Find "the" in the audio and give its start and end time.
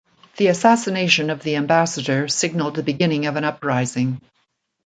0.37-0.47, 1.43-1.55, 2.75-2.81